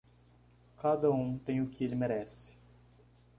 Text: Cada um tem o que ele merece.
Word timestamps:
Cada 0.81 1.11
um 1.11 1.37
tem 1.37 1.61
o 1.61 1.67
que 1.67 1.83
ele 1.83 1.93
merece. 1.93 2.53